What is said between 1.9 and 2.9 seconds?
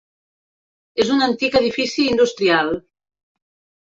industrial.